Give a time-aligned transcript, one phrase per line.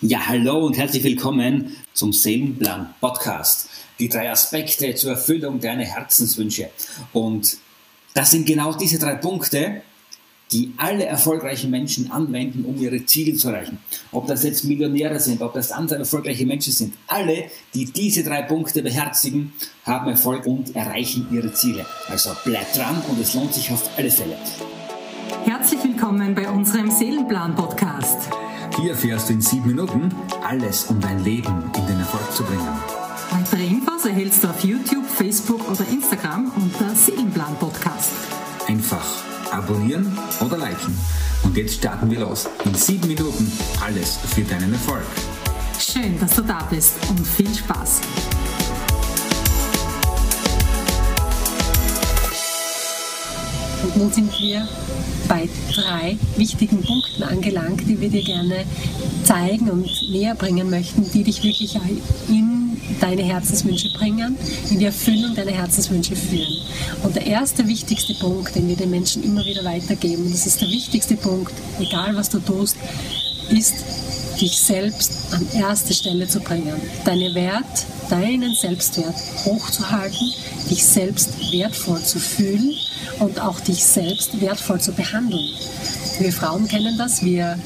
[0.00, 3.68] Ja, hallo und herzlich willkommen zum Seelenplan Podcast.
[3.98, 6.70] Die drei Aspekte zur Erfüllung deiner Herzenswünsche.
[7.12, 7.56] Und
[8.14, 9.82] das sind genau diese drei Punkte,
[10.52, 13.80] die alle erfolgreichen Menschen anwenden, um ihre Ziele zu erreichen.
[14.12, 16.94] Ob das jetzt Millionäre sind, ob das andere erfolgreiche Menschen sind.
[17.08, 19.52] Alle, die diese drei Punkte beherzigen,
[19.82, 21.84] haben Erfolg und erreichen ihre Ziele.
[22.08, 24.36] Also bleib dran und es lohnt sich auf alle Fälle.
[25.44, 27.77] Herzlich willkommen bei unserem Seelenplan Podcast.
[28.80, 30.14] Hier erfährst du in sieben Minuten
[30.46, 32.68] alles, um dein Leben in den Erfolg zu bringen.
[33.30, 38.12] Weitere Infos erhältst du auf YouTube, Facebook oder Instagram unter Seelenplan Podcast.
[38.68, 39.04] Einfach
[39.50, 40.96] abonnieren oder liken.
[41.42, 42.48] Und jetzt starten wir los.
[42.64, 43.50] In sieben Minuten
[43.84, 45.02] alles für deinen Erfolg.
[45.80, 48.00] Schön, dass du da bist und viel Spaß.
[53.82, 54.66] Und nun sind wir
[55.28, 58.64] bei drei wichtigen Punkten angelangt, die wir dir gerne
[59.24, 61.78] zeigen und näher bringen möchten, die dich wirklich
[62.28, 64.36] in deine Herzenswünsche bringen,
[64.70, 66.62] in die Erfüllung deiner Herzenswünsche führen.
[67.02, 70.60] Und der erste wichtigste Punkt, den wir den Menschen immer wieder weitergeben, und das ist
[70.60, 72.76] der wichtigste Punkt, egal was du tust,
[73.50, 73.74] ist
[74.40, 76.80] dich selbst an erste Stelle zu bringen.
[77.04, 80.32] Deine Wert, deinen Selbstwert hochzuhalten,
[80.70, 82.74] dich selbst wertvoll zu fühlen
[83.20, 85.54] und auch dich selbst wertvoll zu behandeln.
[86.18, 87.58] Wir Frauen kennen das, wir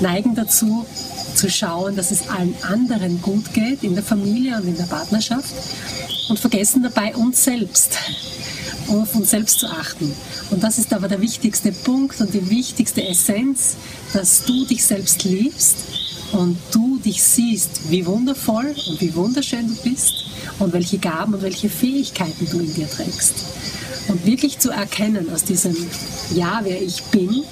[0.00, 0.86] neigen dazu
[1.34, 5.52] zu schauen, dass es allen anderen gut geht in der Familie und in der Partnerschaft
[6.28, 7.96] und vergessen dabei uns selbst,
[8.90, 10.12] auf uns selbst zu achten.
[10.50, 13.76] Und das ist aber der wichtigste Punkt und die wichtigste Essenz,
[14.12, 15.76] dass du dich selbst liebst
[16.32, 20.24] und du dich siehst, wie wundervoll und wie wunderschön du bist
[20.58, 23.34] und welche Gaben und welche Fähigkeiten du in dir trägst.
[24.08, 25.76] Und wirklich zu erkennen aus diesem
[26.34, 27.44] Ja, wer ich bin,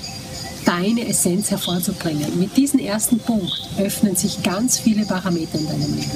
[0.65, 2.39] deine Essenz hervorzubringen.
[2.39, 6.11] Mit diesem ersten Punkt öffnen sich ganz viele Parameter in deinem Leben.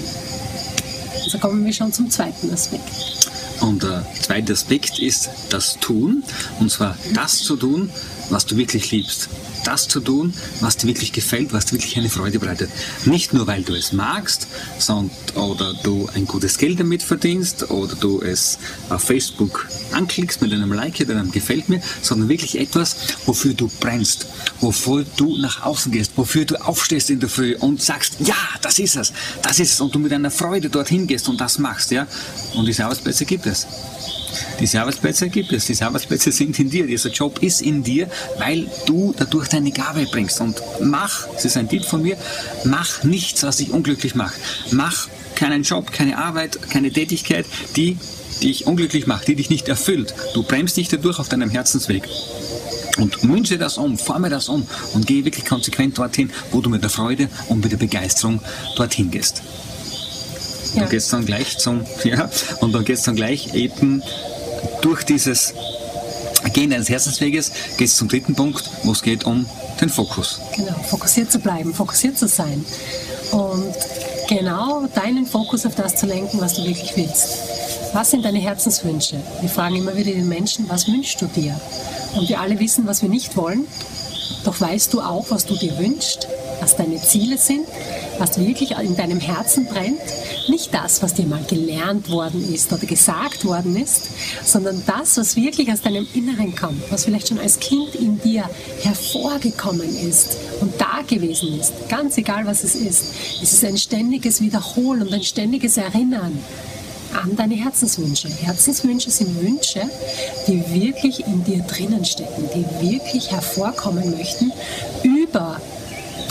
[1.25, 2.83] Also kommen wir schon zum zweiten Aspekt.
[3.63, 6.25] Und der zweite Aspekt ist das Tun,
[6.59, 7.91] und zwar das zu tun,
[8.28, 9.28] was du wirklich liebst
[9.65, 12.71] das zu tun, was dir wirklich gefällt, was dir wirklich eine Freude bereitet.
[13.05, 14.47] Nicht nur, weil du es magst,
[14.78, 18.59] sondern oder du ein gutes Geld damit verdienst oder du es
[18.89, 22.97] auf Facebook anklickst mit einem Like oder einem Gefällt mir, sondern wirklich etwas,
[23.27, 24.27] wofür du brennst,
[24.61, 28.78] wofür du nach außen gehst, wofür du aufstehst in der Früh und sagst, ja, das
[28.78, 29.12] ist es,
[29.43, 32.06] das ist es und du mit einer Freude dorthin gehst und das machst, ja.
[32.55, 33.67] Und diese Arbeitsplätze gibt es.
[34.60, 38.66] Diese Arbeitsplätze gibt es, diese Arbeitsplätze sind in dir, dieser Job ist in dir, weil
[38.87, 40.41] du dadurch deine Gabe bringst.
[40.41, 42.16] Und mach, das ist ein Tipp von mir,
[42.65, 44.34] mach nichts, was dich unglücklich macht.
[44.71, 47.97] Mach keinen Job, keine Arbeit, keine Tätigkeit, die
[48.42, 50.15] dich unglücklich macht, die dich nicht erfüllt.
[50.34, 52.09] Du bremst dich dadurch auf deinem Herzensweg.
[52.98, 56.82] Und wünsche das um, forme das um und gehe wirklich konsequent dorthin, wo du mit
[56.82, 58.41] der Freude und mit der Begeisterung
[58.76, 59.42] dorthin gehst.
[60.75, 60.83] Ja.
[60.83, 64.03] Und geht's dann gleich zum, ja, und dann geht's dann gleich eben
[64.81, 65.55] durch dieses
[66.53, 69.47] Gehen deines Herzensweges geht es zum dritten Punkt, wo es geht um
[69.81, 70.41] den Fokus.
[70.56, 72.65] Genau, fokussiert zu bleiben, fokussiert zu sein.
[73.31, 73.75] Und
[74.28, 77.39] genau deinen Fokus auf das zu lenken, was du wirklich willst.
[77.93, 79.16] Was sind deine Herzenswünsche?
[79.41, 81.59] Wir fragen immer wieder den Menschen, was wünschst du dir?
[82.15, 83.66] Und wir alle wissen, was wir nicht wollen.
[84.44, 86.28] Doch weißt du auch, was du dir wünschst,
[86.60, 87.66] was deine Ziele sind,
[88.19, 90.00] was wirklich in deinem Herzen brennt?
[90.49, 94.10] Nicht das, was dir mal gelernt worden ist oder gesagt worden ist,
[94.44, 98.49] sondern das, was wirklich aus deinem Inneren kommt, was vielleicht schon als Kind in dir
[98.83, 101.72] hervorgekommen ist und da gewesen ist.
[101.89, 103.04] Ganz egal, was es ist.
[103.43, 106.39] Es ist ein ständiges Wiederholen und ein ständiges Erinnern
[107.15, 108.28] an deine Herzenswünsche.
[108.28, 109.83] Herzenswünsche sind Wünsche,
[110.47, 114.53] die wirklich in dir drinnen stecken, die wirklich hervorkommen möchten
[115.03, 115.61] über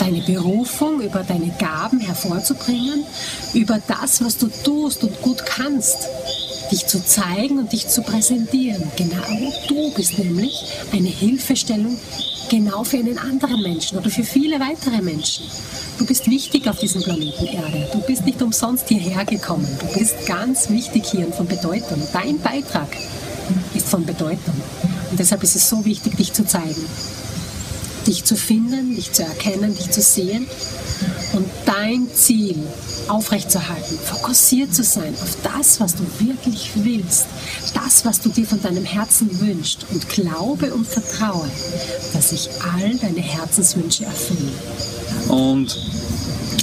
[0.02, 3.04] deine Berufung, über deine Gaben hervorzubringen,
[3.54, 6.08] über das, was du tust und gut kannst,
[6.72, 8.82] dich zu zeigen und dich zu präsentieren.
[8.96, 11.98] Genau du bist nämlich eine Hilfestellung
[12.50, 15.46] genau für einen anderen Menschen oder für viele weitere Menschen.
[15.98, 17.88] Du bist wichtig auf diesem Planeten Erde.
[17.92, 19.68] Du bist nicht umsonst hierher gekommen.
[19.78, 22.02] Du bist ganz wichtig hier und von Bedeutung.
[22.12, 22.88] Dein Beitrag
[23.72, 24.54] ist von Bedeutung.
[25.10, 26.84] Und deshalb ist es so wichtig, dich zu zeigen
[28.06, 30.46] dich zu finden, dich zu erkennen, dich zu sehen
[31.32, 32.56] und dein Ziel
[33.08, 37.26] aufrechtzuerhalten, fokussiert zu sein auf das, was du wirklich willst,
[37.74, 41.48] das, was du dir von deinem Herzen wünschst und glaube und vertraue,
[42.12, 44.52] dass sich all deine Herzenswünsche erfüllen.
[45.28, 45.78] Und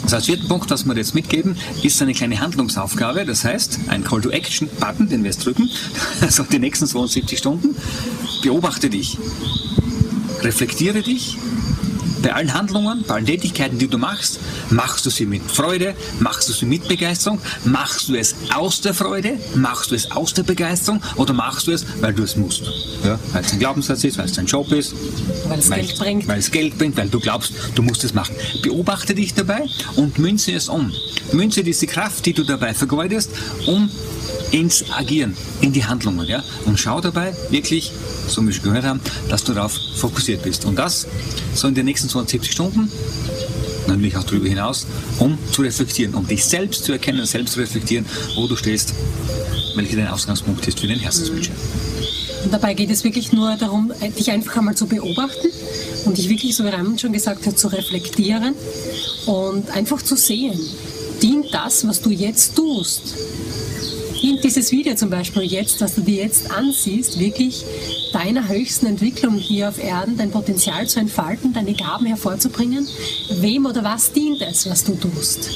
[0.04, 3.26] das als vierten Punkt, was wir jetzt mitgeben, ist eine kleine Handlungsaufgabe.
[3.26, 5.70] Das heißt, ein Call to Action Button, den wir jetzt drücken,
[6.22, 7.76] also die nächsten 72 Stunden.
[8.42, 9.18] Beobachte dich
[10.44, 11.38] reflektiere dich
[12.22, 14.40] bei allen Handlungen, bei allen Tätigkeiten, die du machst,
[14.70, 18.94] machst du sie mit Freude, machst du sie mit Begeisterung, machst du es aus der
[18.94, 22.64] Freude, machst du es aus der Begeisterung oder machst du es, weil du es musst.
[23.04, 23.20] Ja?
[23.32, 24.94] Weil es ein Glaubenssatz ist, weil es dein Job ist,
[25.48, 26.28] weil es Geld bringt.
[26.28, 28.36] Weil es Geld bringt, weil du glaubst, du musst es machen.
[28.62, 30.92] Beobachte dich dabei und münze es um.
[31.32, 33.32] Münze diese Kraft, die du dabei vergeudest,
[33.68, 33.90] um
[34.52, 36.28] ins Agieren, in die Handlungen.
[36.28, 36.44] Ja?
[36.66, 37.92] Und schau dabei wirklich,
[38.28, 39.00] so wie wir schon gehört haben,
[39.30, 40.66] dass du darauf fokussiert bist.
[40.66, 41.08] Und das
[41.54, 42.92] so in den nächsten 270 Stunden,
[43.88, 44.86] natürlich auch darüber hinaus,
[45.20, 48.94] um zu reflektieren, um dich selbst zu erkennen, selbst zu reflektieren, wo du stehst,
[49.76, 51.52] welcher dein Ausgangspunkt ist für deine Herzenswünsche.
[52.44, 55.50] Und dabei geht es wirklich nur darum, dich einfach einmal zu beobachten
[56.06, 58.56] und dich wirklich, so wie Raymond schon gesagt hat, zu reflektieren
[59.26, 60.60] und einfach zu sehen,
[61.22, 63.16] dient das, was du jetzt tust,
[64.22, 67.66] dient dieses Video zum Beispiel jetzt, dass du dir jetzt ansiehst, wirklich
[68.12, 72.88] deiner höchsten Entwicklung hier auf Erden, dein Potenzial zu entfalten, deine Gaben hervorzubringen?
[73.40, 75.50] Wem oder was dient es, was du tust?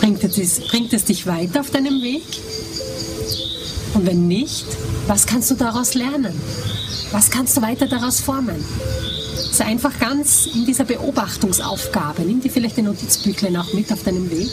[0.00, 2.22] Bringt es, bringt es dich weiter auf deinem Weg?
[3.94, 4.66] Und wenn nicht,
[5.06, 6.34] was kannst du daraus lernen?
[7.12, 8.64] Was kannst du weiter daraus formen?
[9.52, 12.22] Sei einfach ganz in dieser Beobachtungsaufgabe.
[12.22, 14.50] Nimm dir vielleicht ein Notizbüchlein auch mit auf deinem Weg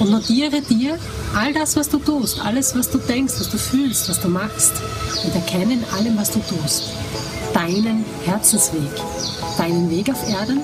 [0.00, 0.98] und notiere dir
[1.34, 4.72] all das, was du tust, alles, was du denkst, was du fühlst, was du machst
[5.24, 6.90] und erkenne in allem, was du tust,
[7.52, 8.90] deinen Herzensweg,
[9.58, 10.60] deinen Weg auf Erden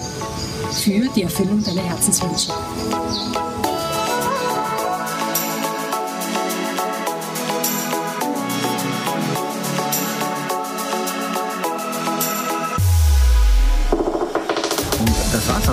[0.73, 2.53] für die Erfüllung deiner Herzenswünsche.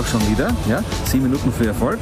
[0.08, 0.48] Schon wieder.
[0.68, 0.82] Ja?
[1.04, 1.98] Sieben Minuten für Erfolg.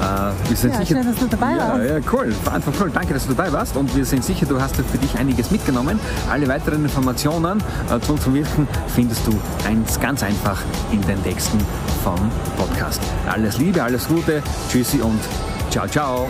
[0.00, 1.84] Äh, wir sind ja, sicher, schön, dass du dabei ja, warst.
[1.88, 2.34] Ja, cool.
[2.52, 2.90] Einfach cool.
[2.92, 3.76] Danke, dass du dabei warst.
[3.76, 6.00] Und wir sind sicher, du hast für dich einiges mitgenommen.
[6.30, 10.60] Alle weiteren Informationen äh, zu unserem Wirken findest du eins, ganz einfach
[10.90, 11.58] in den Texten
[12.02, 13.00] vom Podcast.
[13.28, 14.42] Alles Liebe, alles Gute.
[14.70, 15.20] Tschüssi und
[15.70, 16.28] ciao, ciao.